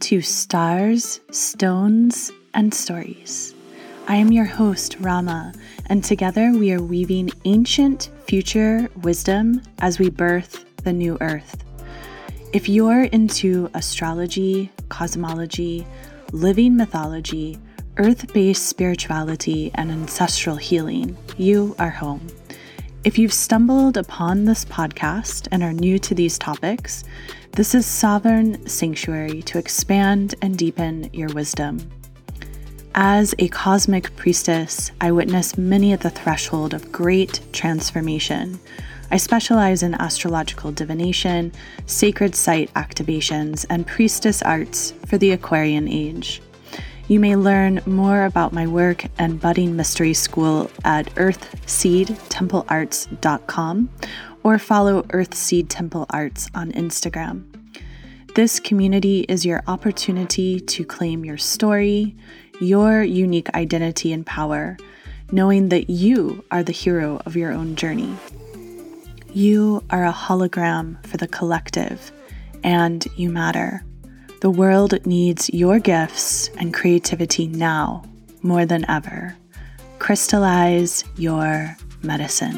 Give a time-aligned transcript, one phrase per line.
[0.00, 3.54] to Stars, Stones, and Stories.
[4.06, 5.52] I am your host, Ra Ma,
[5.86, 11.64] and together we are weaving ancient future wisdom as we birth the new earth.
[12.52, 15.86] If you're into astrology, cosmology,
[16.32, 17.58] living mythology,
[17.96, 22.26] earth based spirituality, and ancestral healing, you are home.
[23.08, 27.04] If you've stumbled upon this podcast and are new to these topics,
[27.52, 31.78] this is Sovereign Sanctuary to expand and deepen your wisdom.
[32.94, 38.60] As a cosmic priestess, I witness many at the threshold of great transformation.
[39.10, 41.52] I specialize in astrological divination,
[41.86, 46.42] sacred site activations, and priestess arts for the Aquarian age.
[47.08, 53.88] You may learn more about my work and budding mystery school at earthseedtemplearts.com
[54.42, 57.44] or follow Earthseed Temple Arts on Instagram.
[58.34, 62.14] This community is your opportunity to claim your story,
[62.60, 64.76] your unique identity and power,
[65.32, 68.14] knowing that you are the hero of your own journey.
[69.32, 72.12] You are a hologram for the collective,
[72.62, 73.82] and you matter.
[74.40, 78.04] The world needs your gifts and creativity now
[78.40, 79.36] more than ever.
[79.98, 82.54] Crystallize your medicine.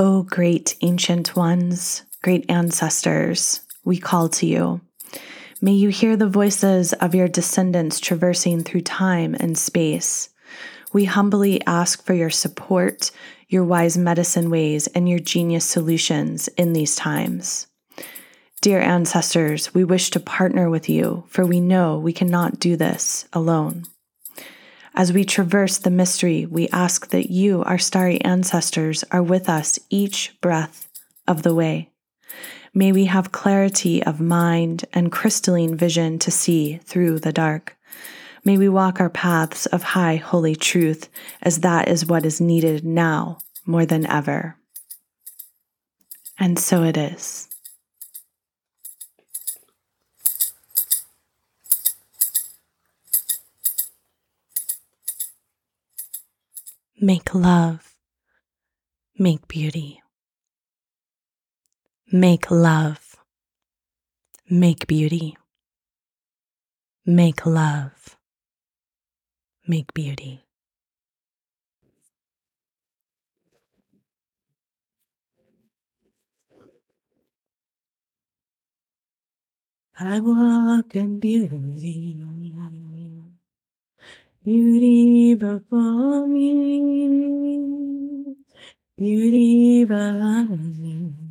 [0.00, 4.82] O oh, great ancient ones, great ancestors, we call to you.
[5.60, 10.28] May you hear the voices of your descendants traversing through time and space.
[10.92, 13.10] We humbly ask for your support,
[13.48, 17.66] your wise medicine ways, and your genius solutions in these times.
[18.60, 23.26] Dear ancestors, we wish to partner with you, for we know we cannot do this
[23.32, 23.82] alone.
[24.94, 29.78] As we traverse the mystery, we ask that you, our starry ancestors, are with us
[29.90, 30.88] each breath
[31.26, 31.90] of the way.
[32.74, 37.76] May we have clarity of mind and crystalline vision to see through the dark.
[38.44, 41.08] May we walk our paths of high holy truth,
[41.42, 44.56] as that is what is needed now more than ever.
[46.38, 47.48] And so it is.
[57.00, 57.94] Make love.
[59.18, 60.00] Make beauty.
[62.12, 63.16] Make love.
[64.50, 65.36] Make beauty.
[67.04, 68.16] Make love.
[69.66, 70.44] Make beauty.
[80.00, 82.18] I walk in beauty
[84.48, 87.58] beauty before me,
[88.96, 91.27] beauty behind me,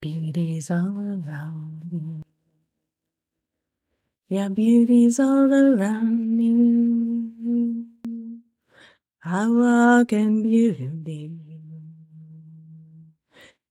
[0.00, 2.22] beauty's all around me.
[4.28, 7.84] Yeah, beauty's all around me.
[9.24, 11.30] I walk in beauty,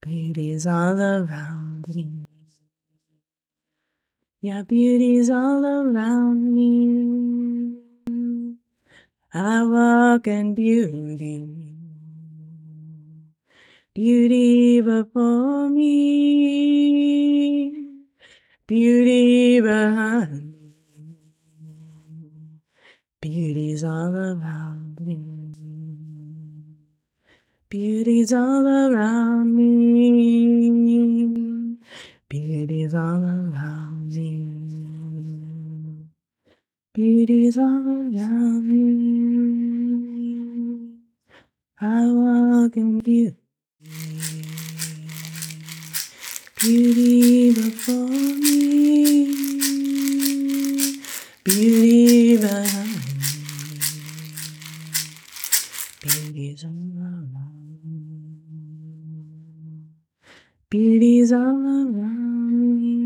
[0.00, 2.21] Beauty's all around me.
[4.44, 7.78] Yeah, beauty's all around me.
[9.32, 11.46] I walk in beauty.
[13.94, 15.92] Beauty before me.
[18.66, 20.74] Beauty behind me.
[23.20, 25.22] Beauty's all around me.
[27.68, 30.48] Beauty's all around me.
[32.28, 34.28] Beauty's all around Beauty's
[37.56, 40.36] all around me.
[41.80, 43.38] I walk in beauty.
[46.60, 49.32] Before me.
[51.42, 53.00] Beauty behind me.
[56.02, 57.96] Beauty's all around me.
[60.68, 63.01] Beauty's all around me.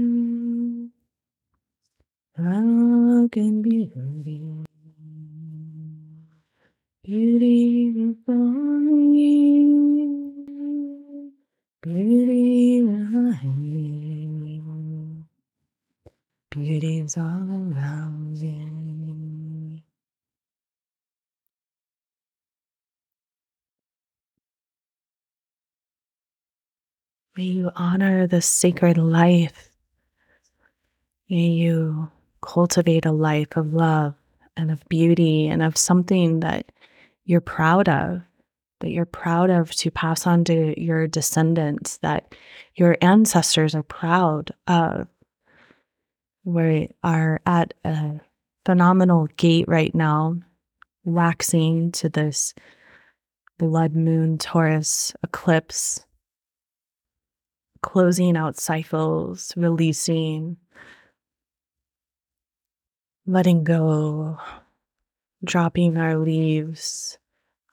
[2.37, 4.67] How can beauty
[7.03, 11.33] beauty from you?
[11.81, 15.25] Beauty behind you.
[16.51, 19.83] Beauty's all around me.
[27.35, 29.71] May you honor the sacred life.
[31.31, 32.11] May you
[32.47, 34.15] cultivate a life of love
[34.57, 36.71] and of beauty and of something that
[37.25, 38.23] you're proud of,
[38.81, 42.35] that you're proud of to pass on to your descendants, that
[42.77, 45.09] your ancestors are proud of.
[46.45, 48.21] We are at a
[48.65, 50.37] phenomenal gate right now,
[51.05, 52.55] waxing to this
[53.59, 56.05] blood moon Taurus eclipse,
[57.83, 60.59] closing out cycles, releasing,
[63.27, 64.39] letting go,
[65.45, 67.19] dropping our leaves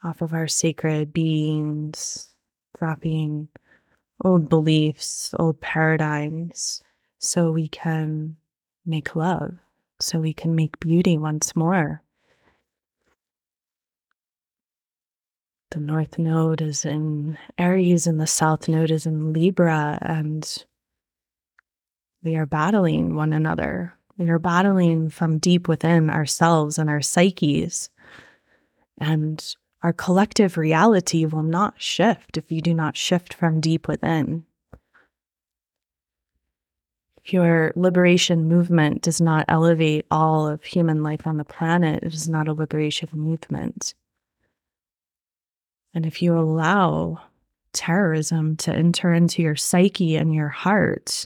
[0.03, 2.29] off of our sacred beings,
[2.77, 3.47] dropping
[4.25, 6.81] old beliefs, old paradigms,
[7.19, 8.35] so we can
[8.85, 9.53] make love,
[9.99, 12.01] so we can make beauty once more.
[15.69, 20.65] The North Node is in Aries and the South Node is in Libra, and
[22.23, 23.93] we are battling one another.
[24.17, 27.89] We are battling from deep within ourselves and our psyches.
[28.99, 29.43] And
[29.81, 34.45] our collective reality will not shift if you do not shift from deep within.
[37.25, 42.13] If your liberation movement does not elevate all of human life on the planet, it
[42.13, 43.93] is not a liberation movement.
[45.93, 47.21] And if you allow
[47.71, 51.25] terrorism to enter into your psyche and your heart,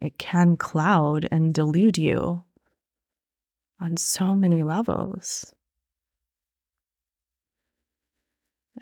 [0.00, 2.44] it can cloud and delude you
[3.80, 5.52] on so many levels.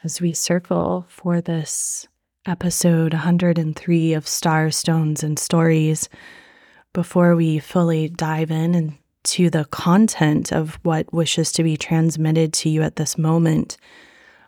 [0.05, 2.07] As we circle for this
[2.47, 6.09] episode 103 of Star Stones and Stories,
[6.93, 12.69] before we fully dive in into the content of what wishes to be transmitted to
[12.69, 13.77] you at this moment,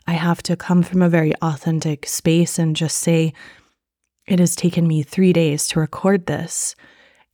[0.07, 3.33] I have to come from a very authentic space and just say,
[4.29, 6.77] it has taken me three days to record this,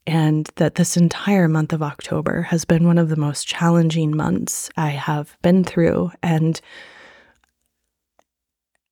[0.07, 4.71] and that this entire month of October has been one of the most challenging months
[4.77, 6.13] I have been through.
[6.23, 6.61] And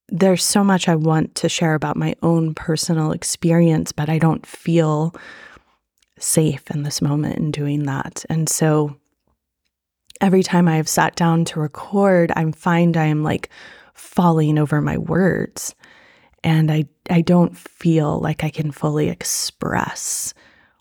[0.09, 4.45] there's so much I want to share about my own personal experience, but I don't
[4.47, 5.15] feel
[6.19, 8.25] safe in this moment in doing that.
[8.29, 8.97] And so
[10.21, 13.51] every time I have sat down to record, I find I am like
[13.95, 15.75] falling over my words.
[16.45, 20.35] And I, I don't feel like I can fully express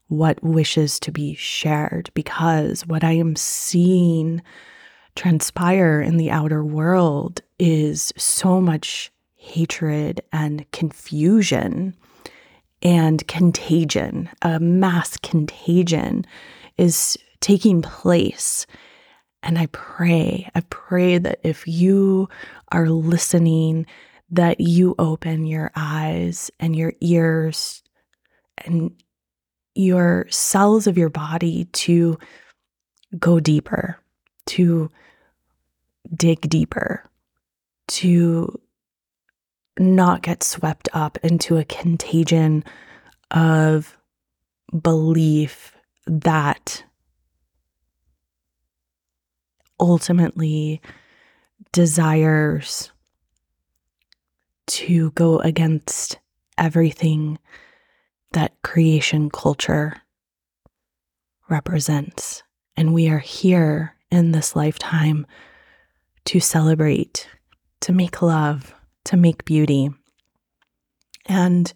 [0.08, 4.42] what wishes to be shared because what I am seeing
[5.16, 11.96] transpire in the outer world is so much hatred and confusion
[12.82, 16.26] and contagion, a mass contagion
[16.78, 18.66] is taking place.
[19.44, 22.30] And I pray, I pray that if you
[22.72, 23.86] are listening,
[24.32, 27.84] that you open your eyes and your ears
[28.66, 28.92] and
[29.76, 32.18] your cells of your body to
[33.20, 33.98] go deeper,
[34.46, 34.90] to
[36.16, 37.10] dig deeper,
[37.88, 38.60] to
[39.78, 42.64] not get swept up into a contagion
[43.32, 43.98] of
[44.82, 46.84] belief that
[49.80, 50.82] ultimately
[51.72, 52.92] desires
[54.68, 56.20] to go against
[56.58, 57.40] everything
[58.34, 60.02] that creation culture
[61.50, 62.44] represents.
[62.78, 65.26] And we are here in this lifetime
[66.26, 67.28] to celebrate,
[67.82, 68.74] to make love,
[69.06, 69.90] to make beauty.
[71.26, 71.72] And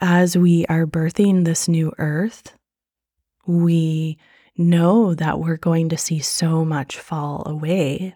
[0.00, 2.54] as we are birthing this new earth,
[3.46, 4.18] we
[4.56, 8.14] know that we're going to see so much fall away.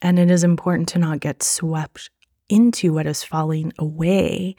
[0.00, 2.10] And it is important to not get swept
[2.52, 4.54] into what is falling away.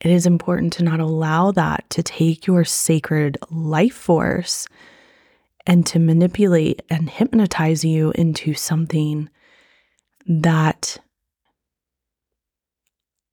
[0.00, 4.68] It is important to not allow that to take your sacred life force
[5.66, 9.30] and to manipulate and hypnotize you into something
[10.26, 10.98] that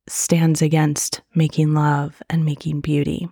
[0.08, 3.28] stands against making love and making beauty.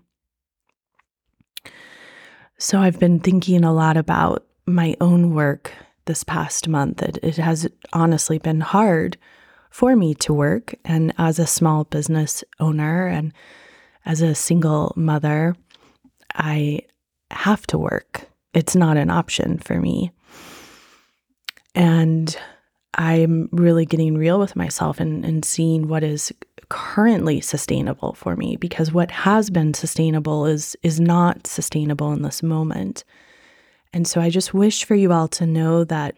[2.58, 5.72] So I've been thinking a lot about my own work
[6.06, 7.02] this past month.
[7.02, 9.18] It, it has honestly been hard
[9.70, 10.76] for me to work.
[10.84, 13.34] And as a small business owner and
[14.06, 15.56] as a single mother,
[16.34, 16.82] I
[17.32, 18.28] have to work.
[18.54, 20.12] It's not an option for me.
[21.76, 22.36] And
[22.96, 26.34] I'm really getting real with myself and, and seeing what is
[26.70, 32.44] currently sustainable for me because what has been sustainable is is not sustainable in this
[32.44, 33.04] moment.
[33.92, 36.16] And so I just wish for you all to know that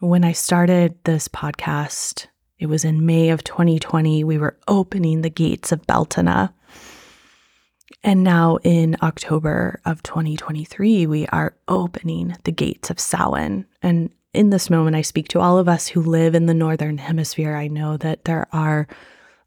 [0.00, 2.26] when I started this podcast,
[2.60, 6.52] it was in May of 2020, we were opening the gates of Beltana.
[8.04, 13.64] And now in October of 2023, we are opening the gates of Samhain.
[13.82, 16.98] And in this moment, I speak to all of us who live in the Northern
[16.98, 17.56] Hemisphere.
[17.56, 18.86] I know that there are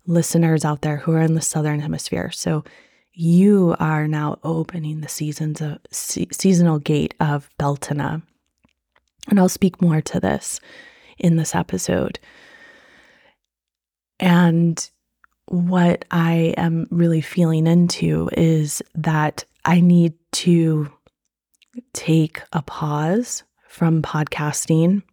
[0.07, 2.31] listeners out there who are in the Southern Hemisphere.
[2.31, 2.63] So
[3.13, 8.23] you are now opening the seasons of se- seasonal gate of Beltana.
[9.29, 10.59] And I'll speak more to this
[11.19, 12.19] in this episode.
[14.23, 14.89] And
[15.47, 20.89] what I am really feeling into is that I need to
[21.91, 25.03] take a pause from podcasting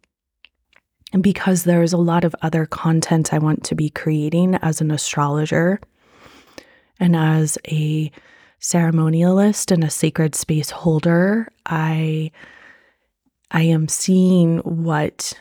[1.19, 5.81] because there's a lot of other content I want to be creating as an astrologer
[6.97, 8.09] and as a
[8.61, 12.31] ceremonialist and a sacred space holder, I
[13.49, 15.33] I am seeing what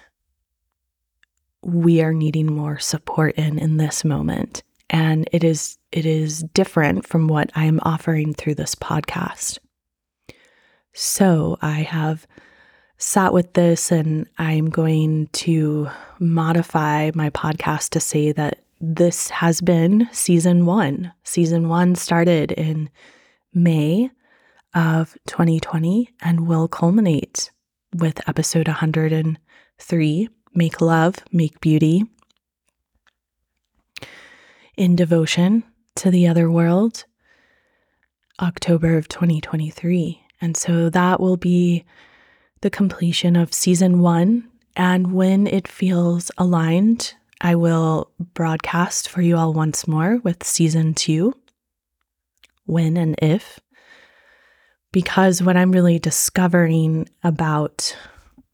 [1.62, 7.07] we are needing more support in in this moment and it is it is different
[7.07, 9.59] from what I'm offering through this podcast.
[10.93, 12.26] So, I have
[12.99, 15.88] sat with this and I'm going to
[16.19, 21.12] modify my podcast to say that this has been season 1.
[21.23, 22.90] Season 1 started in
[23.55, 24.11] May
[24.75, 27.50] of 2020 and will culminate
[27.95, 32.04] with episode 103 Make Love, Make Beauty.
[34.76, 35.62] In devotion
[35.97, 37.04] to the other world,
[38.40, 40.21] October of 2023.
[40.40, 41.85] And so that will be
[42.62, 44.49] the completion of season one.
[44.75, 50.95] And when it feels aligned, I will broadcast for you all once more with season
[50.95, 51.35] two,
[52.64, 53.61] when and if.
[54.92, 57.97] Because what I'm really discovering about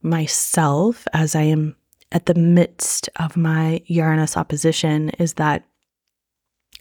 [0.03, 1.75] myself as I am
[2.11, 5.63] at the midst of my Uranus opposition is that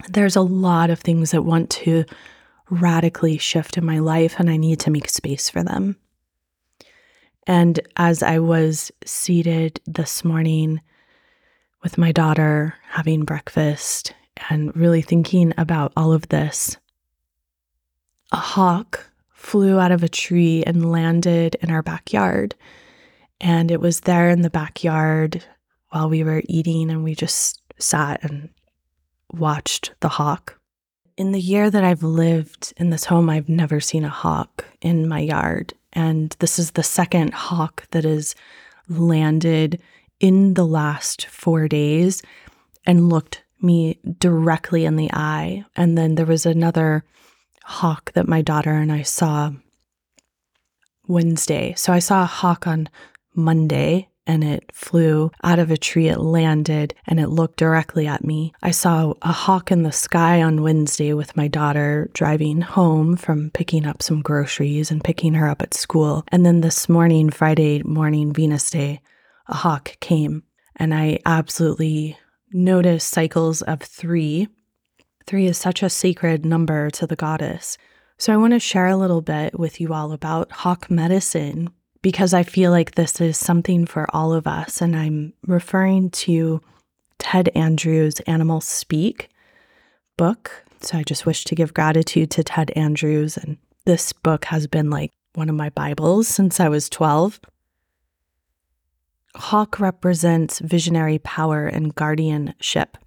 [0.08, 2.04] there's a lot of things that want to
[2.70, 5.96] radically shift in my life, and I need to make space for them.
[7.46, 10.80] And as I was seated this morning
[11.82, 14.12] with my daughter, having breakfast,
[14.50, 16.76] and really thinking about all of this,
[18.32, 22.54] a hawk flew out of a tree and landed in our backyard.
[23.40, 25.44] And it was there in the backyard
[25.90, 28.50] while we were eating, and we just sat and
[29.32, 30.58] watched the hawk.
[31.16, 35.08] In the year that I've lived in this home, I've never seen a hawk in
[35.08, 35.74] my yard.
[35.92, 38.34] And this is the second hawk that has
[38.88, 39.80] landed
[40.20, 42.22] in the last four days
[42.84, 45.64] and looked me directly in the eye.
[45.74, 47.04] And then there was another
[47.64, 49.52] hawk that my daughter and I saw
[51.08, 51.74] Wednesday.
[51.76, 52.88] So I saw a hawk on
[53.36, 56.08] Monday and it flew out of a tree.
[56.08, 58.52] It landed and it looked directly at me.
[58.62, 63.50] I saw a hawk in the sky on Wednesday with my daughter driving home from
[63.50, 66.24] picking up some groceries and picking her up at school.
[66.28, 69.00] And then this morning, Friday morning, Venus Day,
[69.46, 70.42] a hawk came
[70.74, 72.18] and I absolutely
[72.52, 74.48] noticed cycles of three.
[75.26, 77.78] Three is such a sacred number to the goddess.
[78.18, 81.70] So I want to share a little bit with you all about hawk medicine
[82.06, 84.80] because I feel like this is something for all of us.
[84.80, 86.62] And I'm referring to
[87.18, 89.28] Ted Andrews' Animal Speak
[90.16, 90.64] book.
[90.82, 93.36] So I just wish to give gratitude to Ted Andrews.
[93.36, 97.40] And this book has been like one of my Bibles since I was 12.
[99.34, 102.98] Hawk represents visionary power and guardianship.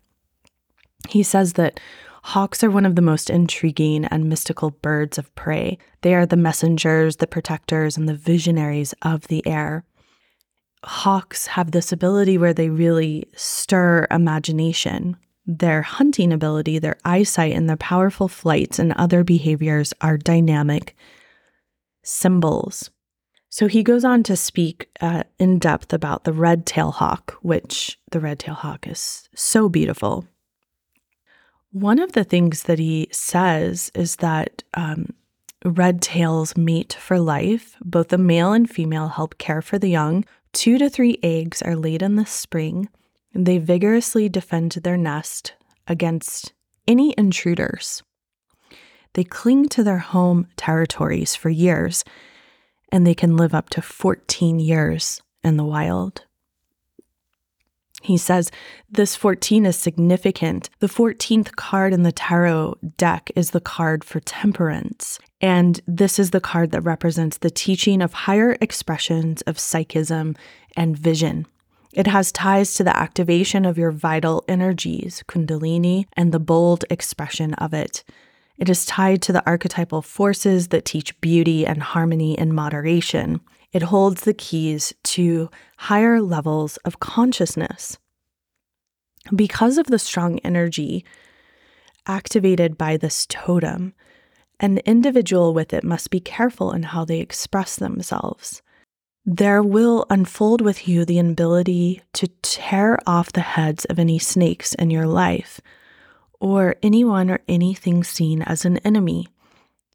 [1.08, 1.80] He says that
[2.24, 5.78] Hawks are one of the most intriguing and mystical birds of prey.
[6.02, 9.86] They are the messengers, the protectors, and the visionaries of the air.
[10.84, 15.18] Hawks have this ability where they really stir imagination.
[15.46, 20.96] Their hunting ability, their eyesight, and their powerful flights and other behaviors are dynamic
[22.04, 22.92] symbols.
[23.50, 28.00] So he goes on to speak uh, in depth about the red tail hawk, which
[28.12, 30.28] the red tail hawk is so beautiful.
[31.72, 35.14] One of the things that he says is that um,
[35.64, 37.76] red tails mate for life.
[37.82, 40.26] Both the male and female help care for the young.
[40.52, 42.90] Two to three eggs are laid in the spring.
[43.36, 45.54] They vigorously defend their nest
[45.88, 46.54] against
[46.88, 48.02] any intruders.
[49.14, 52.04] They cling to their home territories for years,
[52.92, 56.26] and they can live up to 14 years in the wild.
[58.02, 58.52] He says
[58.90, 60.70] this 14 is significant.
[60.80, 65.20] The 14th card in the tarot deck is the card for temperance.
[65.42, 70.36] And this is the card that represents the teaching of higher expressions of psychism
[70.76, 71.46] and vision.
[71.94, 77.54] It has ties to the activation of your vital energies, Kundalini, and the bold expression
[77.56, 78.04] of it.
[78.58, 83.40] It is tied to the archetypal forces that teach beauty and harmony and moderation.
[83.72, 87.98] It holds the keys to higher levels of consciousness.
[89.36, 91.06] Because of the strong energy
[92.08, 93.94] activated by this totem,
[94.60, 98.62] an individual with it must be careful in how they express themselves.
[99.26, 104.74] There will unfold with you the ability to tear off the heads of any snakes
[104.74, 105.62] in your life,
[106.40, 109.28] or anyone or anything seen as an enemy.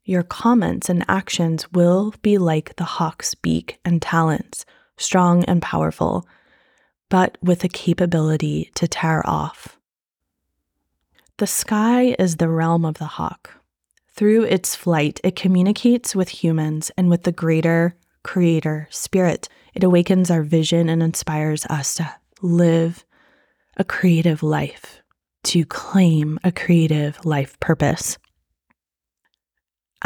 [0.07, 4.63] Your comments and actions will be like the hawk's beak and talons,
[4.97, 6.27] strong and powerful,
[7.09, 9.79] but with a capability to tear off.
[11.37, 13.49] The sky is the realm of the hawk.
[14.13, 19.49] Through its flight, it communicates with humans and with the greater creator spirit.
[19.73, 23.03] It awakens our vision and inspires us to live
[23.75, 25.01] a creative life,
[25.45, 28.19] to claim a creative life purpose.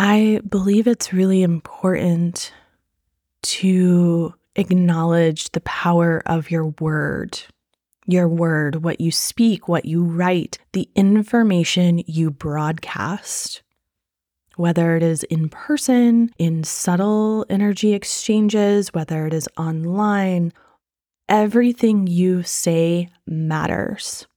[0.02, 2.54] I believe it's really important
[3.42, 7.38] to acknowledge the power of your word.
[8.06, 13.62] Your word, what you speak, what you write, the information you broadcast,
[14.56, 20.54] whether it is in person, in subtle energy exchanges, whether it is online,
[21.28, 24.29] everything you say matters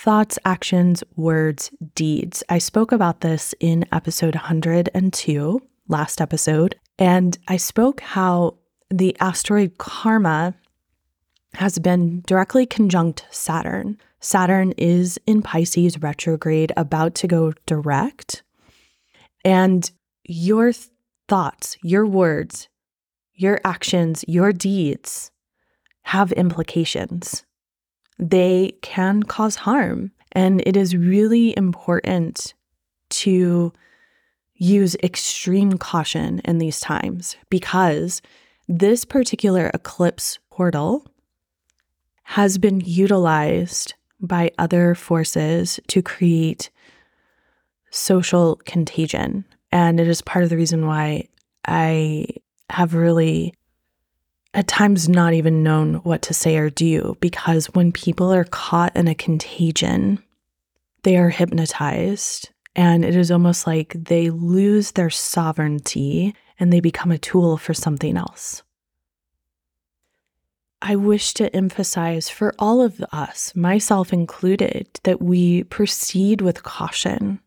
[0.00, 2.42] thoughts, actions, words, deeds.
[2.48, 8.56] I spoke about this in episode 102, last episode, and I spoke how
[8.88, 10.54] the asteroid Karma
[11.52, 13.98] has been directly conjunct Saturn.
[14.20, 18.42] Saturn is in Pisces retrograde, about to go direct.
[19.44, 19.90] And
[20.24, 20.72] your
[21.28, 22.68] thoughts, your words,
[23.34, 25.30] your actions, your deeds
[26.04, 27.44] have implications
[28.20, 30.12] they can cause harm.
[30.32, 32.54] And it is really important
[33.10, 33.72] to
[34.54, 38.20] use extreme caution in these times because
[38.68, 41.06] this particular eclipse portal
[42.24, 46.70] has been utilized by other forces to create
[47.90, 49.44] social contagion.
[49.72, 51.28] And it is part of the reason why
[51.66, 52.26] I
[52.68, 53.54] have really
[54.52, 58.94] at times not even known what to say or do because when people are caught
[58.96, 60.22] in a contagion,
[61.02, 67.10] they are hypnotized and it is almost like they lose their sovereignty and they become
[67.10, 68.62] a tool for something else.
[70.82, 77.40] I wish to emphasize for all of us, myself included, that we proceed with caution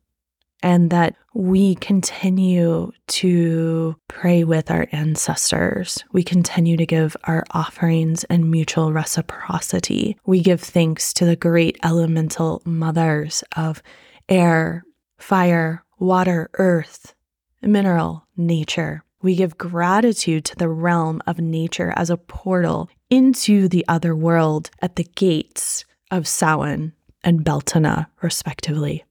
[0.63, 6.04] and that we continue to pray with our ancestors.
[6.13, 10.17] We continue to give our offerings and mutual reciprocity.
[10.26, 13.84] We give thanks to the great elemental mothers of
[14.30, 14.86] air,
[15.17, 17.13] fire, water, earth,
[17.62, 19.04] mineral, nature.
[19.21, 24.69] We give gratitude to the realm of nature as a portal into the other world
[24.82, 29.06] at the gates of Samhain and Beltana, respectively.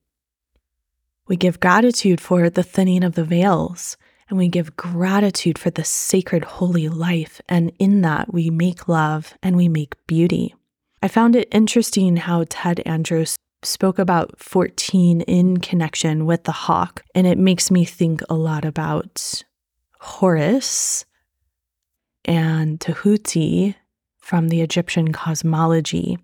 [1.33, 3.97] We give gratitude for the thinning of the veils,
[4.29, 7.41] and we give gratitude for the sacred holy life.
[7.49, 10.55] And in that, we make love and we make beauty.
[11.03, 17.03] I found it interesting how Ted Andrews spoke about 14 in connection with the hawk,
[17.15, 19.43] and it makes me think a lot about
[20.01, 21.07] Horus
[22.27, 23.75] and Tahuti
[24.19, 26.19] from the Egyptian cosmology.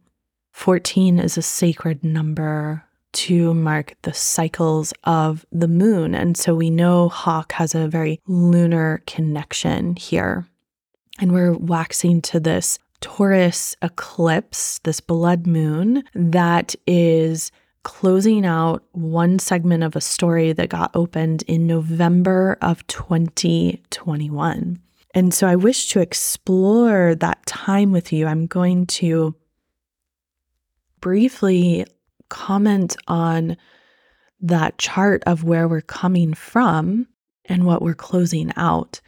[0.53, 2.85] 14 is a sacred number
[3.19, 6.15] to mark the cycles of the moon.
[6.15, 10.47] And so we know Hawk has a very lunar connection here.
[11.19, 17.51] And we're waxing to this Taurus eclipse, this blood moon that is
[17.83, 24.79] closing out one segment of a story that got opened in November of 2021.
[25.15, 28.29] And so I wish to explore that time with you.
[28.29, 29.35] I'm going to
[31.01, 31.85] briefly
[32.29, 33.57] comment on
[34.41, 37.07] that chart of where we're coming from
[37.45, 39.01] and what we're closing out.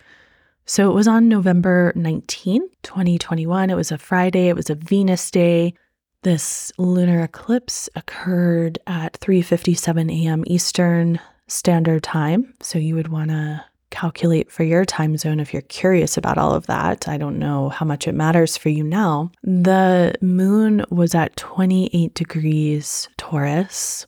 [0.66, 3.70] So it was on November 19th, 2021.
[3.70, 5.74] It was a Friday, it was a Venus day.
[6.22, 10.44] This lunar eclipse occurred at 3:57 a.m.
[10.46, 15.62] Eastern Standard Time, so you would want to calculate for your time zone if you're
[15.62, 17.08] curious about all of that.
[17.08, 19.30] I don't know how much it matters for you now.
[19.42, 24.06] The moon was at 28 degrees Taurus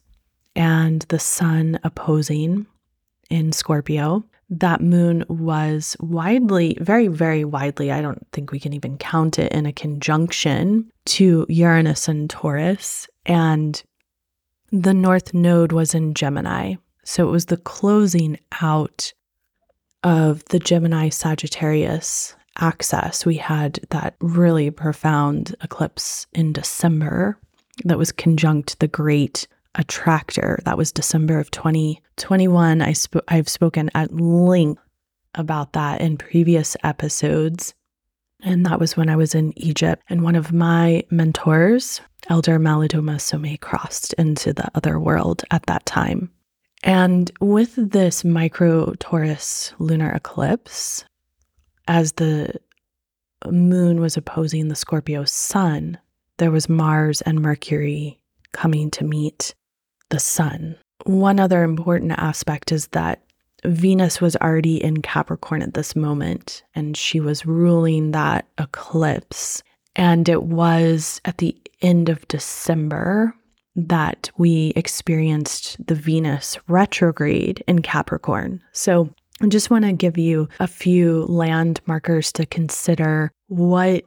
[0.55, 2.67] and the sun opposing
[3.31, 4.25] in Scorpio.
[4.51, 9.51] That moon was widely, very, very widely, I don't think we can even count it
[9.53, 13.09] in a conjunction to Uranus and Taurus.
[13.25, 13.83] And
[14.71, 16.75] the North Node was in Gemini.
[17.05, 19.13] So it was the closing out
[20.03, 23.25] of the Gemini Sagittarius axis.
[23.25, 27.39] We had that really profound eclipse in December
[27.85, 30.61] that was conjunct the great attractor.
[30.65, 32.83] That was December of 2021.
[32.83, 34.83] I sp- I've spoken at length
[35.35, 37.75] about that in previous episodes.
[38.43, 40.03] And that was when I was in Egypt.
[40.11, 45.87] And one of my mentors, Elder Malidoma Somé, crossed into the other world at that
[45.87, 46.31] time.
[46.83, 51.05] And with this micro Taurus lunar eclipse,
[51.87, 52.55] as the
[53.51, 55.99] moon was opposing the Scorpio sun,
[56.39, 58.19] there was Mars and Mercury
[58.53, 59.55] coming to meet
[60.09, 60.77] the sun.
[61.05, 63.23] One other important aspect is that
[63.65, 69.63] Venus was already in Capricorn at this moment, and she was ruling that eclipse.
[69.95, 73.35] And it was at the end of December
[73.75, 78.63] that we experienced the Venus retrograde in Capricorn.
[78.73, 84.05] So I just want to give you a few land markers to consider what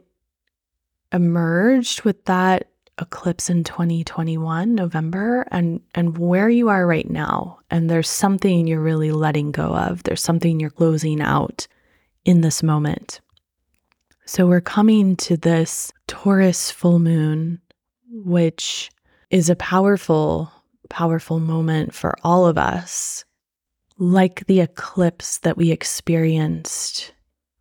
[1.12, 7.58] emerged with that eclipse in 2021 November and and where you are right now.
[7.70, 10.02] And there's something you're really letting go of.
[10.04, 11.66] There's something you're closing out
[12.24, 13.20] in this moment.
[14.24, 17.60] So we're coming to this Taurus full moon
[18.08, 18.90] which
[19.30, 20.52] is a powerful
[20.88, 23.24] powerful moment for all of us
[23.98, 27.12] like the eclipse that we experienced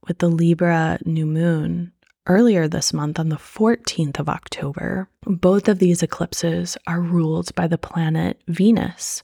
[0.08, 1.91] with the Libra new moon
[2.28, 7.67] earlier this month on the 14th of October, both of these eclipses are ruled by
[7.67, 9.23] the planet Venus.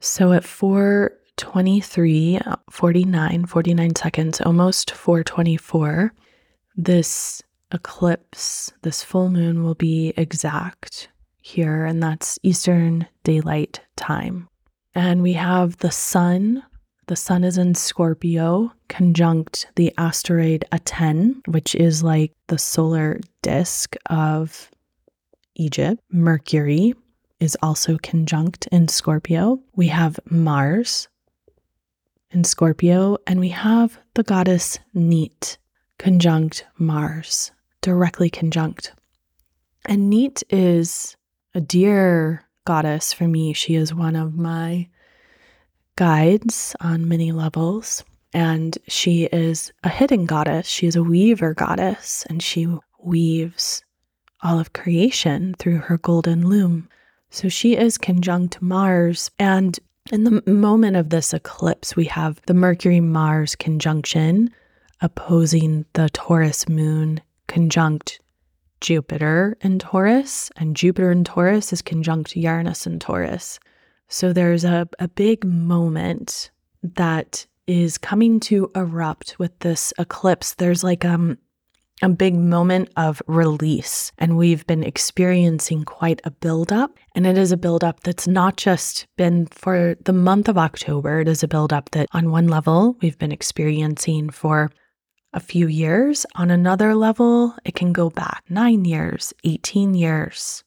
[0.00, 6.12] So at 423, 49, 49 seconds, almost 424,
[6.76, 11.08] this eclipse, this full moon will be exact
[11.40, 14.48] here, and that's Eastern Daylight Time.
[14.94, 16.62] And we have the sun
[17.06, 23.94] the sun is in Scorpio, conjunct the asteroid Aten, which is like the solar disk
[24.08, 24.70] of
[25.54, 26.00] Egypt.
[26.10, 26.94] Mercury
[27.40, 29.60] is also conjunct in Scorpio.
[29.76, 31.08] We have Mars
[32.30, 35.58] in Scorpio, and we have the goddess Neet
[35.98, 38.92] conjunct Mars, directly conjunct.
[39.86, 41.16] And Neet is
[41.54, 43.52] a dear goddess for me.
[43.52, 44.88] She is one of my
[45.96, 48.04] guides on many levels.
[48.32, 50.66] And she is a hidden goddess.
[50.66, 52.66] She is a weaver goddess, and she
[52.98, 53.84] weaves
[54.42, 56.88] all of creation through her golden loom.
[57.30, 59.30] So she is conjunct Mars.
[59.38, 59.78] And
[60.10, 64.52] in the moment of this eclipse, we have the Mercury Mars conjunction
[65.04, 68.20] opposing the Taurus moon conjunct
[68.80, 73.60] Jupiter in Taurus, and Jupiter in Taurus is conjunct Uranus in Taurus.
[74.08, 76.50] So there's a, a big moment
[76.82, 80.54] that is coming to erupt with this eclipse.
[80.54, 81.36] There's like um,
[82.02, 86.98] a big moment of release, and we've been experiencing quite a buildup.
[87.14, 91.28] And it is a buildup that's not just been for the month of October, it
[91.28, 94.70] is a buildup that, on one level, we've been experiencing for
[95.34, 96.24] a few years.
[96.36, 100.64] On another level, it can go back nine years, 18 years,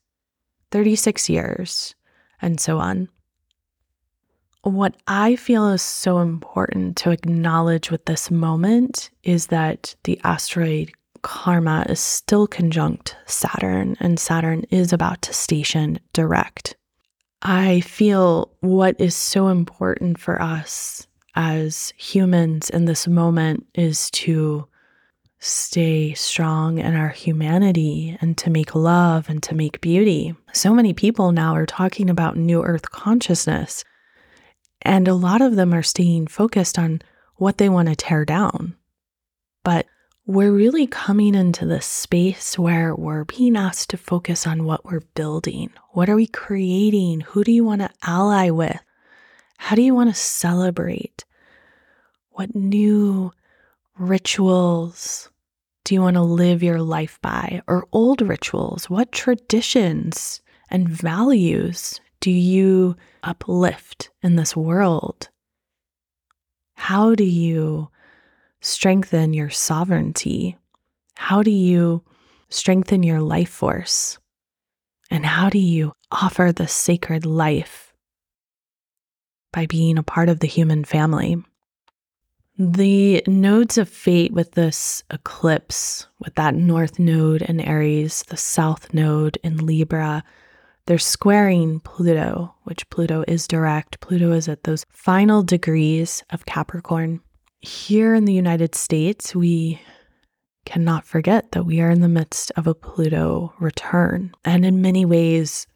[0.72, 1.96] 36 years,
[2.42, 3.10] and so on.
[4.62, 10.92] What I feel is so important to acknowledge with this moment is that the asteroid
[11.22, 16.76] Karma is still conjunct Saturn, and Saturn is about to station direct.
[17.42, 24.68] I feel what is so important for us as humans in this moment is to
[25.38, 30.36] stay strong in our humanity and to make love and to make beauty.
[30.52, 33.86] So many people now are talking about new earth consciousness.
[34.82, 37.04] And a lot of them are staying focused on
[37.36, 38.76] what they want to tear down.
[39.64, 39.86] But
[40.26, 45.06] we're really coming into this space where we're being asked to focus on what we're
[45.14, 45.70] building.
[45.92, 47.22] What are we creating?
[47.22, 48.82] Who do you want to ally with?
[49.58, 51.26] How do you want to celebrate?
[52.38, 53.32] What new
[53.98, 55.32] rituals
[55.84, 57.64] do you want to live your life by?
[57.68, 58.92] Or old rituals?
[58.92, 65.30] What traditions and values do you uplift in this world?
[66.76, 67.90] How do you
[68.62, 70.58] strengthen your sovereignty?
[71.16, 72.04] How do you
[72.50, 74.20] strengthen your life force?
[75.10, 77.96] And how do you offer the sacred life
[79.52, 81.44] by being a part of the human family?
[82.60, 88.96] The nodes of fate with this eclipse, with that north node in Aries, the south
[88.96, 90.24] node in Libra,
[90.88, 94.00] they're squaring Pluto, which Pluto is direct.
[94.00, 97.20] Pluto is at those final degrees of Capricorn.
[97.60, 99.80] Here in the United States, we
[100.66, 104.32] cannot forget that we are in the midst of a Pluto return.
[104.44, 105.68] And in many ways,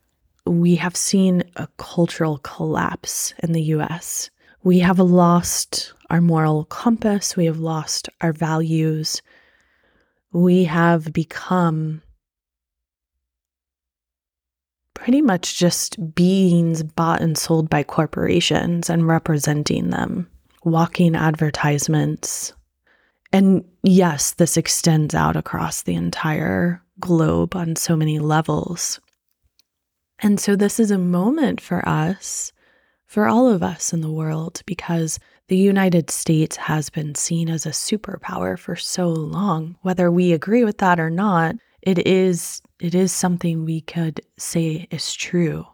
[0.48, 4.32] we have seen a cultural collapse in the US.
[4.64, 9.22] We have lost our moral compass, we have lost our values,
[10.34, 12.02] we have become
[14.94, 20.30] pretty much just beings bought and sold by corporations and representing them,
[20.66, 22.52] walking advertisements.
[23.32, 29.00] And yes, this extends out across the entire globe on so many levels.
[30.20, 32.52] And so, this is a moment for us,
[33.08, 35.18] for all of us in the world, because
[35.52, 39.76] the United States has been seen as a superpower for so long.
[39.82, 44.88] Whether we agree with that or not, it is it is something we could say
[44.92, 45.68] is true.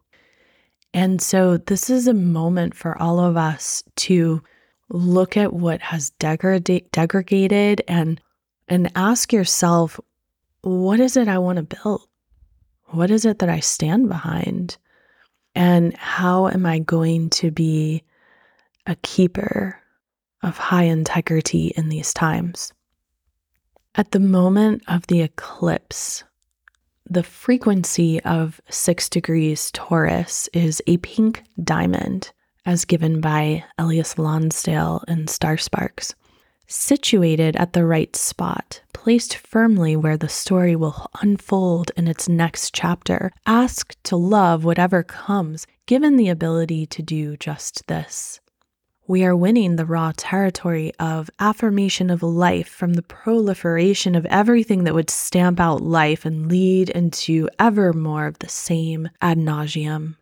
[0.95, 4.41] And so this is a moment for all of us to
[4.89, 8.19] look at what has degrade, degraded and
[8.67, 9.99] and ask yourself
[10.61, 12.01] what is it I want to build?
[12.85, 14.75] What is it that I stand behind?
[15.53, 18.03] And how am I going to be
[18.87, 19.79] a keeper
[20.41, 22.73] of high integrity in these times?
[23.95, 26.23] At the moment of the eclipse,
[27.09, 32.31] the frequency of six degrees Taurus is a pink diamond,
[32.65, 36.15] as given by Elias Lonsdale in Star Sparks
[36.67, 42.73] situated at the right spot, placed firmly where the story will unfold in its next
[42.73, 43.31] chapter.
[43.45, 48.39] Ask to love whatever comes, given the ability to do just this.
[49.09, 54.83] We are winning the raw territory of affirmation of life from the proliferation of everything
[54.83, 60.17] that would stamp out life and lead into ever more of the same ad nauseum.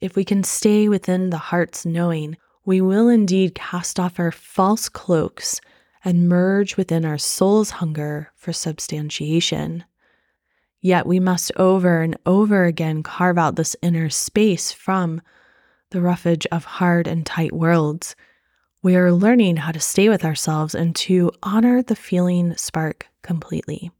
[0.00, 4.88] If we can stay within the heart's knowing, we will indeed cast off our false
[4.88, 5.60] cloaks
[6.04, 9.82] and merge within our soul's hunger for substantiation.
[10.80, 15.20] Yet we must over and over again carve out this inner space from
[15.94, 18.16] the roughage of hard and tight worlds.
[18.82, 23.92] We are learning how to stay with ourselves and to honor the feeling spark completely.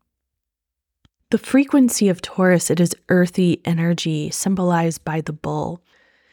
[1.30, 5.80] The frequency of Taurus, it is earthy energy symbolized by the bull.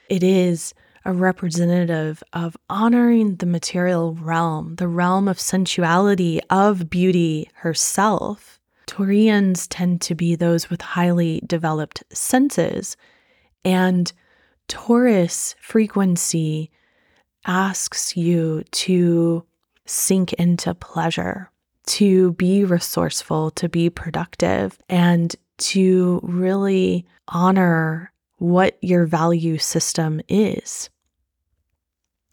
[0.09, 0.73] It is
[1.05, 8.59] a representative of honoring the material realm, the realm of sensuality, of beauty herself.
[8.87, 12.97] Taurians tend to be those with highly developed senses,
[13.63, 14.11] and
[14.71, 16.71] Taurus frequency
[17.45, 19.43] asks you to
[19.85, 21.51] sink into pleasure,
[21.87, 30.89] to be resourceful, to be productive, and to really honor what your value system is.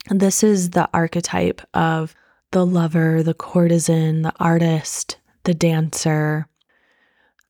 [0.08, 2.14] This is the archetype of
[2.52, 6.46] the lover, the courtesan, the artist, the dancer,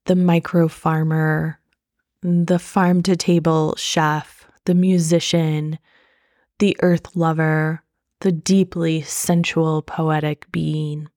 [0.06, 1.60] the micro farmer,
[2.22, 4.37] the farm to table chef,
[4.68, 5.78] the musician,
[6.58, 7.82] the earth lover,
[8.20, 11.08] the deeply sensual poetic being.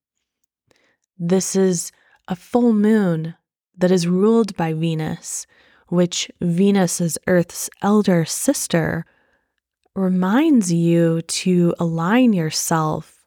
[1.20, 1.92] This is
[2.30, 3.36] a full moon
[3.78, 5.46] that is ruled by Venus,
[5.90, 9.06] which Venus is Earth's elder sister,
[9.96, 13.26] reminds you to align yourself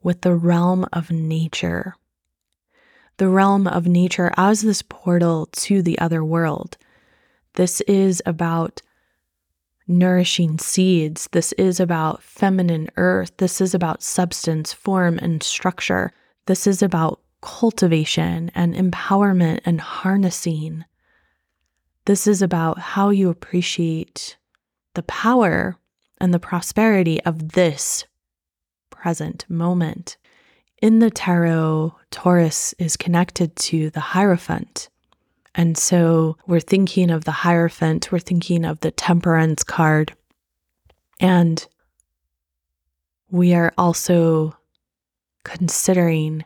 [0.00, 1.96] with the realm of nature.
[3.16, 6.78] The realm of nature as this portal to the other world.
[7.54, 8.82] This is about
[9.88, 11.28] nourishing seeds.
[11.32, 13.36] This is about feminine earth.
[13.38, 16.12] This is about substance, form, and structure.
[16.46, 20.84] This is about cultivation and empowerment and harnessing.
[22.04, 24.36] This is about how you appreciate
[24.94, 25.76] the power
[26.20, 28.04] and the prosperity of this
[28.90, 30.18] present moment.
[30.82, 34.89] In the tarot, Taurus is connected to the Hierophant.
[35.54, 40.14] And so we're thinking of the Hierophant, we're thinking of the Temperance card.
[41.18, 41.66] And
[43.30, 44.56] we are also
[45.44, 46.44] considering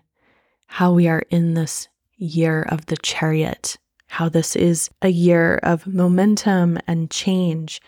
[0.67, 3.77] how we are in this year of the chariot
[4.15, 7.83] how this is a year of momentum and change,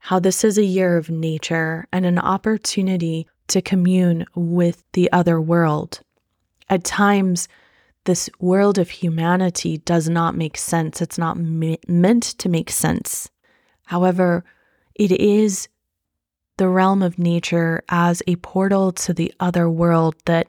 [0.00, 5.40] how this is a year of nature and an opportunity to commune with the other
[5.40, 6.00] world.
[6.68, 7.48] At times,
[8.04, 11.00] this world of humanity does not make sense.
[11.00, 13.30] It's not me- meant to make sense.
[13.86, 14.44] However,
[14.94, 15.68] it is
[16.56, 20.48] the realm of nature as a portal to the other world that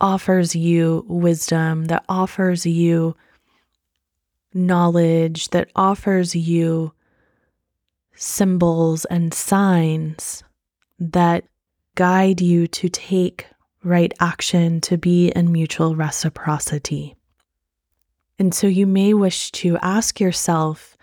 [0.00, 3.14] offers you wisdom, that offers you
[4.54, 6.92] knowledge that offers you
[8.14, 10.44] symbols and signs
[10.98, 11.44] that
[11.96, 13.48] guide you to take
[13.84, 17.14] right action, to be in mutual reciprocity.
[18.38, 20.96] And so you may wish to ask yourself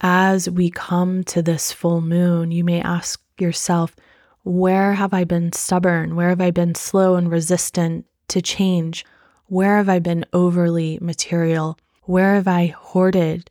[0.00, 3.94] as we come to this full moon, you may ask yourself,
[4.42, 6.16] where have I been stubborn?
[6.16, 9.06] Where have I been slow and resistant to change?
[9.46, 11.78] Where have I been overly material?
[12.02, 13.48] Where have I hoarded?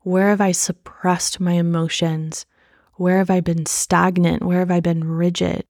[0.00, 2.46] Where have I suppressed my emotions?
[2.94, 4.42] Where have I been stagnant?
[4.42, 5.64] Where have I been rigid?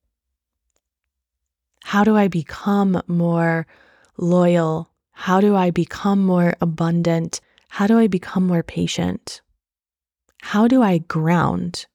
[1.85, 3.67] How do I become more
[4.17, 4.91] loyal?
[5.11, 7.41] How do I become more abundant?
[7.69, 9.41] How do I become more patient?
[10.43, 11.87] How do I ground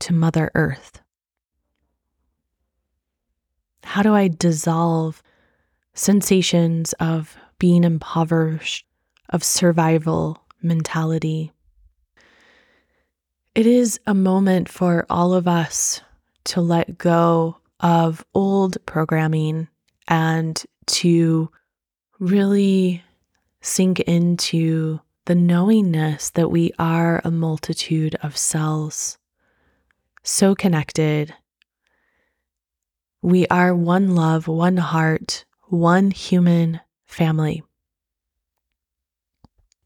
[0.00, 1.00] to Mother Earth?
[3.84, 5.22] How do I dissolve
[5.94, 8.86] sensations of being impoverished,
[9.28, 11.52] of survival mentality?
[13.54, 16.00] It is a moment for all of us
[16.44, 19.68] to let go of old programming
[20.08, 21.50] and to
[22.18, 23.02] really
[23.60, 29.18] sink into the knowingness that we are a multitude of cells,
[30.22, 31.34] so connected.
[33.22, 37.62] We are one love, one heart, one human family.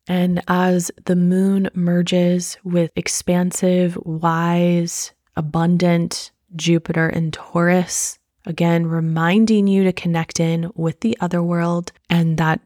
[0.08, 9.84] And as the moon merges with expansive, wise, abundant Jupiter in Taurus, again, reminding you
[9.84, 12.60] to connect in with the other world and that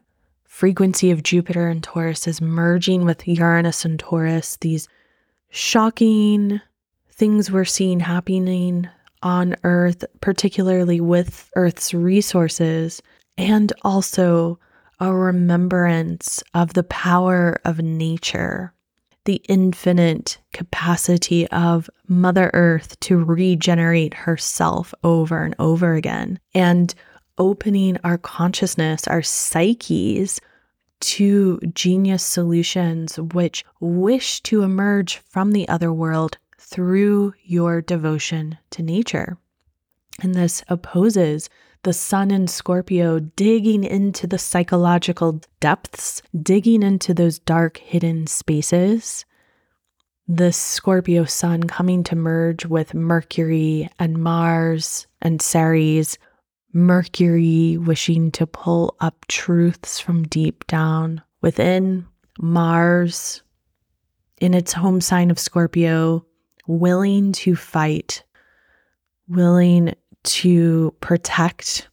[0.45, 4.87] frequency of Jupiter and Taurus is merging with Uranus and Taurus, these
[5.49, 6.61] shocking
[7.11, 8.87] things we're seeing happening
[9.21, 13.01] on Earth, particularly with Earth's resources,
[13.37, 14.59] and also
[14.99, 18.72] a remembrance of the power of nature,
[19.25, 26.93] the infinite capacity of Mother Earth to regenerate herself over and over again, and
[27.37, 30.39] opening our consciousness, our psyches
[30.99, 38.81] to genius solutions which wish to emerge from the other world through your devotion to
[38.81, 39.37] nature.
[40.21, 41.49] And this opposes
[41.83, 49.25] the sun in Scorpio digging into the psychological depths, digging into those dark hidden spaces.
[50.27, 56.17] The Scorpio sun coming to merge with Mercury and Mars and Ceres.
[56.71, 62.07] Mercury wishing to pull up truths from deep down within.
[62.39, 63.43] Mars
[64.39, 66.25] in its home sign of Scorpio,
[66.65, 68.23] willing to fight,
[69.27, 69.93] willing
[70.23, 71.89] to protect.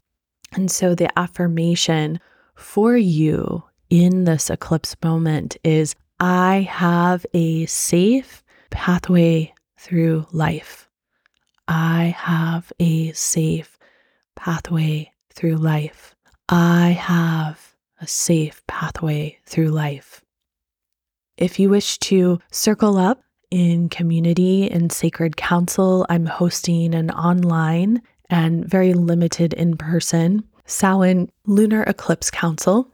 [0.53, 2.21] And so the affirmation
[2.55, 10.89] for you in this eclipse moment is I have a safe pathway through life.
[11.67, 13.79] I have a safe
[14.37, 16.15] pathway through life.
[16.49, 20.23] I have a safe pathway through life.
[21.37, 28.03] If you wish to circle up in community and sacred council, I'm hosting an online
[28.31, 32.89] and very limited in person Samhain Lunar Eclipse Council.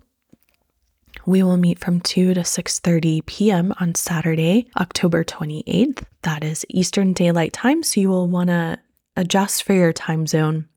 [1.27, 3.75] We will meet from 2 to 6:30 p.m.
[3.79, 6.05] on Saturday, October 28th.
[6.23, 8.79] That is Eastern Daylight Time, so you will want to
[9.17, 10.69] adjust for your time zone.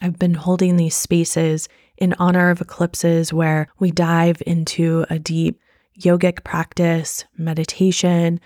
[0.00, 5.60] I've been holding these spaces in honor of eclipses where we dive into a deep
[5.98, 8.40] yogic practice, meditation,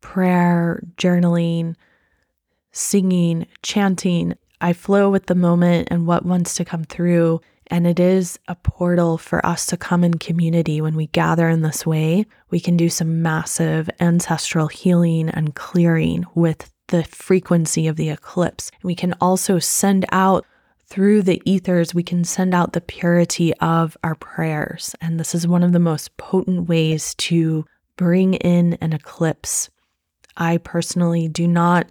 [0.00, 1.76] prayer, journaling,
[2.78, 4.34] singing, chanting.
[4.60, 7.40] I flow with the moment and what wants to come through.
[7.66, 10.80] And it is a portal for us to come in community.
[10.80, 16.24] When we gather in this way, we can do some massive ancestral healing and clearing
[16.34, 18.70] with the frequency of the eclipse.
[18.82, 20.46] We can also send out
[20.86, 24.94] through the ethers, we can send out the purity of our prayers.
[25.02, 27.66] And this is one of the most potent ways to
[27.96, 29.68] bring in an eclipse.
[30.38, 31.90] I personally do not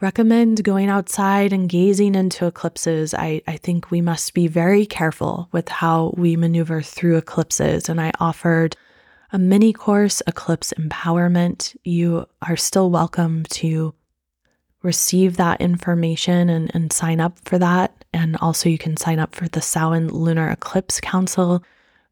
[0.00, 3.14] recommend going outside and gazing into eclipses.
[3.14, 7.88] I, I think we must be very careful with how we maneuver through eclipses.
[7.88, 8.76] And I offered
[9.32, 11.76] a mini course, Eclipse Empowerment.
[11.84, 13.94] You are still welcome to
[14.82, 18.04] receive that information and, and sign up for that.
[18.12, 21.62] And also, you can sign up for the Samhain Lunar Eclipse Council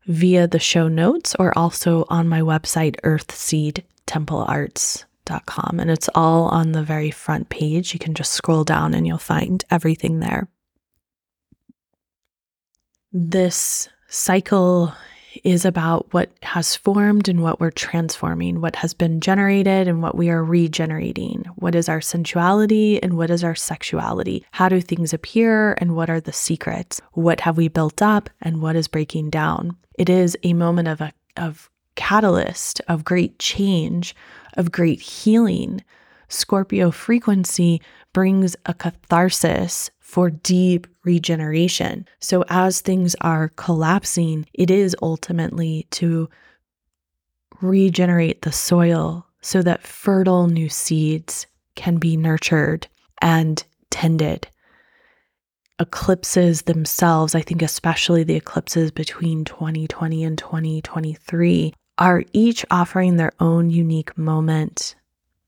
[0.06, 5.04] via the show notes or also on my website, Earthseed Temple Arts
[5.46, 7.92] com, and it's all on the very front page.
[7.92, 10.48] You can just scroll down and you'll find everything there.
[13.12, 14.92] This cycle
[15.44, 20.16] is about what has formed and what we're transforming, what has been generated and what
[20.16, 21.44] we are regenerating.
[21.56, 24.44] What is our sensuality and what is our sexuality?
[24.52, 27.00] How do things appear and what are the secrets?
[27.12, 29.76] What have we built up and what is breaking down?
[29.98, 34.14] It is a moment of a of catalyst of great change,
[34.56, 35.82] of great healing.
[36.28, 37.80] Scorpio frequency
[38.12, 42.06] brings a catharsis for deep regeneration.
[42.20, 46.28] So, as things are collapsing, it is ultimately to
[47.60, 52.88] regenerate the soil so that fertile new seeds can be nurtured
[53.20, 54.48] and tended.
[55.78, 63.32] Eclipses themselves, I think, especially the eclipses between 2020 and 2023, are each offering their
[63.40, 64.94] own unique moment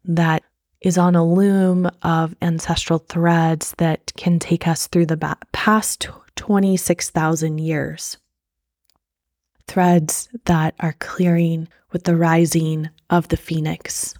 [0.05, 0.43] that
[0.81, 7.59] is on a loom of ancestral threads that can take us through the past 26,000
[7.59, 8.17] years.
[9.67, 14.15] Threads that are clearing with the rising of the phoenix.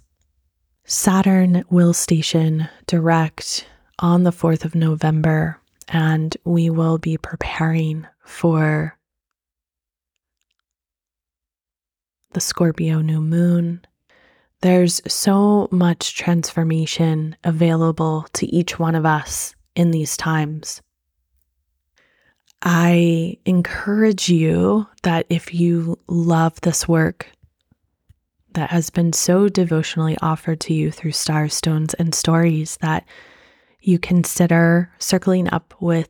[0.83, 3.67] Saturn will station direct
[3.99, 8.97] on the 4th of November, and we will be preparing for
[12.31, 13.81] the Scorpio new moon
[14.61, 20.81] there's so much transformation available to each one of us in these times.
[22.61, 27.27] I encourage you that if you love this work
[28.53, 33.05] that has been so devotionally offered to you through stars, stones, and stories, that
[33.79, 36.09] you consider circling up with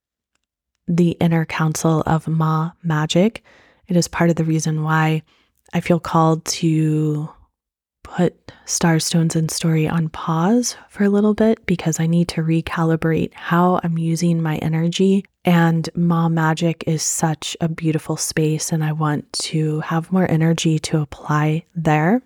[0.87, 3.41] the inner council of Ma Magick.
[3.87, 5.21] It is part of the reason why
[5.73, 7.29] I feel called to
[8.03, 12.41] put Star Stones and Story on pause for a little bit because I need to
[12.41, 15.25] recalibrate how I'm using my energy.
[15.45, 20.79] And Ma Magick is such a beautiful space, and I want to have more energy
[20.79, 22.21] to apply there.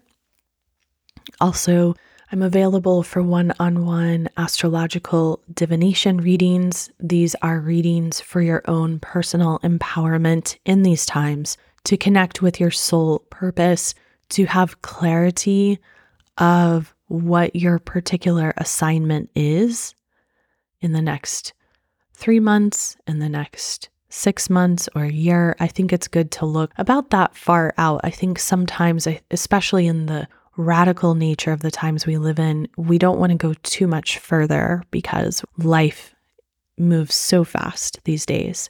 [1.40, 1.96] Also,
[2.32, 6.90] I'm available for one on one astrological divination readings.
[7.00, 12.72] These are readings for your own personal empowerment in these times to connect with your
[12.72, 13.94] soul purpose
[14.30, 15.80] to have clarity
[16.38, 19.94] of what your particular assignment is
[20.82, 21.54] in the next
[22.14, 25.56] three months, in the next six months or a year.
[25.60, 28.02] I think it's good to look about that far out.
[28.04, 32.98] I think sometimes, especially in the radical nature of the times we live in, we
[32.98, 36.14] don't want to go too much further because life
[36.78, 38.70] moves so fast these days.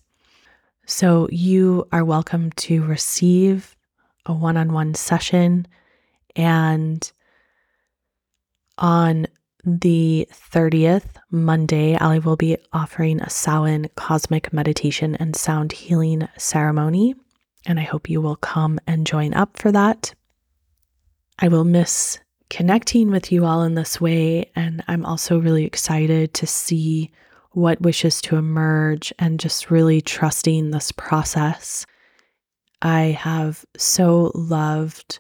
[0.86, 3.78] So, you are welcome to receive
[4.26, 5.66] a one on one session.
[6.36, 7.10] And
[8.78, 9.28] on
[9.64, 17.16] the 30th, Monday, Ali will be offering a Samhain cosmic meditation and sound healing ceremony.
[17.66, 20.14] And I hope you will come and join up for that.
[21.40, 22.20] I will miss
[22.50, 24.52] connecting with you all in this way.
[24.54, 27.10] And I'm also really excited to see
[27.54, 31.86] what wishes to emerge and just really trusting this process
[32.84, 35.20] I have so loved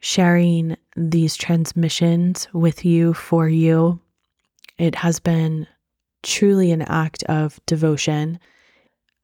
[0.00, 4.00] sharing these transmissions with you for you.
[4.78, 5.66] It has been
[6.22, 8.40] truly an act of devotion.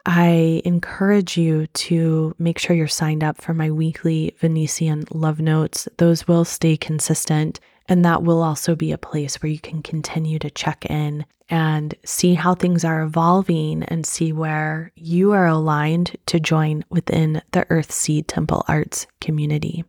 [0.04, 5.88] I encourage you to make sure you're signed up for my weekly Venusian love notes.
[5.96, 10.38] Those will stay consistent, and that will also be a place where you can continue
[10.38, 16.16] to check in and see how things are evolving and see where you are aligned
[16.26, 19.84] to join within the Earth Seed Temple Arts community.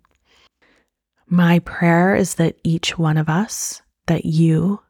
[1.28, 4.82] My prayer is that each one of us, that you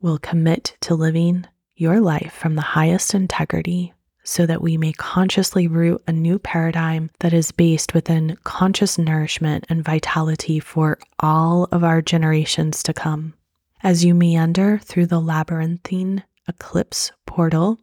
[0.00, 3.92] will commit to living your life from the highest integrity
[4.26, 9.64] so that we may consciously root a new paradigm that is based within conscious nourishment
[9.68, 13.34] and vitality for all of our generations to come.
[13.84, 17.78] As you meander through the labyrinthine eclipse portal,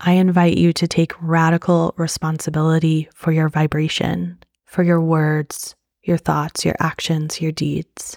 [0.00, 6.64] I invite you to take radical responsibility for your vibration, for your words, your thoughts,
[6.64, 8.16] your actions, your deeds.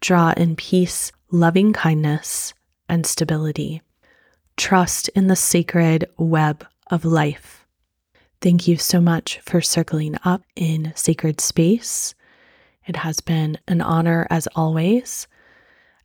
[0.00, 2.54] Draw in peace, loving kindness,
[2.88, 3.82] and stability.
[4.56, 7.66] Trust in the sacred web of life.
[8.40, 12.14] Thank you so much for circling up in sacred space.
[12.86, 15.26] It has been an honor as always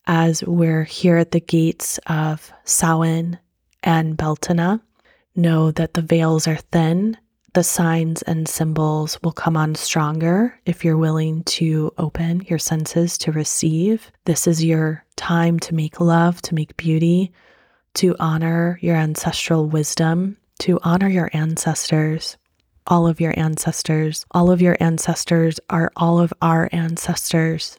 [0.07, 3.37] as we're here at the gates of Samhain
[3.83, 4.81] and Beltane.
[5.35, 7.17] Know that the veils are thin.
[7.53, 13.17] The signs and symbols will come on stronger if you're willing to open your senses
[13.19, 14.09] to receive.
[14.25, 17.33] This is your time to make love, to make beauty,
[17.95, 22.37] to honor your ancestral wisdom, to honor your ancestors.
[22.87, 24.25] all of your ancestors.
[24.31, 27.77] All of your ancestors are all of our ancestors.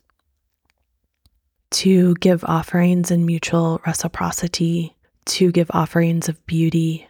[1.73, 7.09] To give offerings in mutual reciprocity, to give offerings of beauty,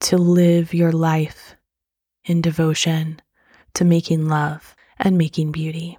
[0.00, 1.56] to live your life
[2.24, 3.20] in devotion
[3.74, 5.98] to making love and making beauty.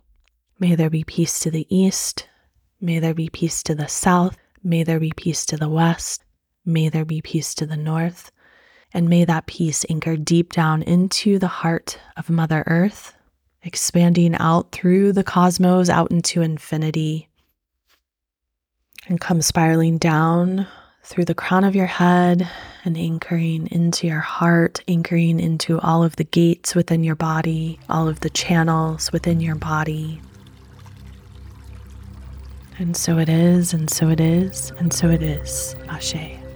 [0.59, 2.27] May there be peace to the east.
[2.81, 4.35] May there be peace to the south.
[4.63, 6.23] May there be peace to the west.
[6.65, 8.31] May there be peace to the north.
[8.97, 13.13] And may that peace anchor deep down into the heart of Mother Earth,
[13.61, 17.29] expanding out through the cosmos, out into infinity,
[19.07, 20.65] and come spiraling down
[21.03, 22.49] through the crown of your head
[22.85, 28.07] and anchoring into your heart, anchoring into all of the gates within your body, all
[28.07, 30.19] of the channels within your body.
[32.79, 35.75] And so it is, and so it is, and so it is.
[35.87, 36.46] Ashe.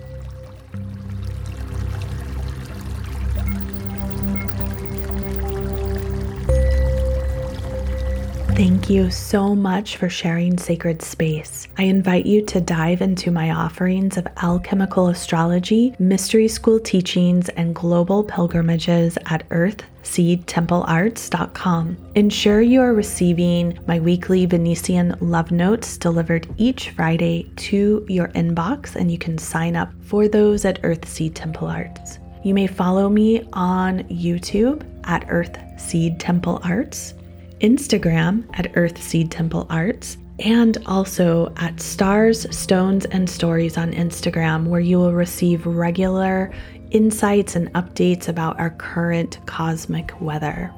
[8.62, 11.68] Thank you so much for sharing sacred space.
[11.80, 17.74] I invite you to dive into my offerings of alchemical astrology, mystery school teachings, and
[17.74, 21.98] global pilgrimages at earthseedtemplearts.com.
[22.14, 28.96] Ensure you are receiving my weekly Venusian love notes delivered each Friday to your inbox,
[28.96, 32.20] and you can sign up for those at Earthseed Temple Arts.
[32.44, 37.16] You may follow me on YouTube at Earthseed Temple Arts
[37.62, 44.80] Instagram at Earthseed Temple Arts, and also at Stars, Stones, and Stories on Instagram, where
[44.82, 46.52] you will receive regular
[46.90, 50.74] insights and updates about our current cosmic weather.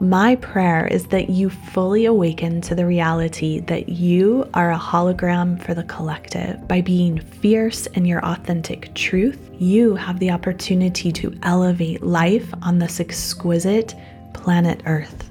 [0.00, 5.62] My prayer is that you fully awaken to the reality that you are a hologram
[5.64, 6.66] for the collective.
[6.66, 12.78] By being fierce in your authentic truth, you have the opportunity to elevate life on
[12.78, 13.94] this exquisite
[14.32, 15.30] planet Earth